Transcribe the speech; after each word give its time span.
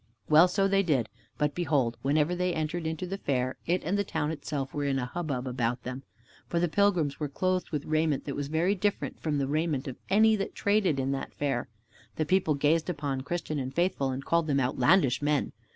Well, 0.27 0.47
so 0.47 0.67
they 0.67 0.81
did, 0.81 1.09
but 1.37 1.53
behold, 1.53 1.95
whenever 2.01 2.33
they 2.35 2.55
entered 2.55 2.87
into 2.87 3.05
the 3.05 3.19
fair, 3.19 3.57
it 3.67 3.83
and 3.83 3.99
the 3.99 4.03
town 4.03 4.31
itself 4.31 4.73
were 4.73 4.83
in 4.85 4.97
a 4.97 5.05
hubbub 5.05 5.45
about 5.45 5.83
them. 5.83 6.01
For 6.47 6.59
the 6.59 6.67
pilgrims 6.67 7.19
were 7.19 7.29
clothed 7.29 7.69
with 7.69 7.85
raiment 7.85 8.25
that 8.25 8.35
was 8.35 8.47
very 8.47 8.73
different 8.73 9.19
from 9.19 9.37
the 9.37 9.45
raiment 9.45 9.87
of 9.87 9.97
any 10.09 10.35
that 10.37 10.55
traded 10.55 10.99
in 10.99 11.11
that 11.11 11.35
fair. 11.35 11.69
The 12.15 12.25
people 12.25 12.55
gazed 12.55 12.89
upon 12.89 13.21
Christian 13.21 13.59
and 13.59 13.71
Faithful 13.75 14.09
and 14.09 14.25
called 14.25 14.47
them 14.47 14.59
outlandish 14.59 15.21
men. 15.21 15.51